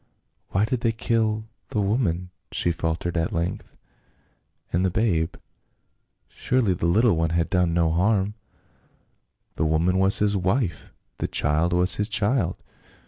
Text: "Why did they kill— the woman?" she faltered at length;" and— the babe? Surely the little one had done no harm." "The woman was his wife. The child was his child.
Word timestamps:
"Why 0.49 0.65
did 0.65 0.81
they 0.81 0.93
kill— 0.93 1.45
the 1.69 1.79
woman?" 1.79 2.31
she 2.51 2.71
faltered 2.71 3.15
at 3.15 3.31
length;" 3.31 3.77
and— 4.73 4.83
the 4.83 4.89
babe? 4.89 5.35
Surely 6.27 6.73
the 6.73 6.87
little 6.87 7.15
one 7.15 7.29
had 7.29 7.51
done 7.51 7.75
no 7.75 7.91
harm." 7.91 8.33
"The 9.57 9.65
woman 9.65 9.99
was 9.99 10.17
his 10.17 10.35
wife. 10.35 10.91
The 11.19 11.27
child 11.27 11.71
was 11.71 11.97
his 11.97 12.09
child. 12.09 12.63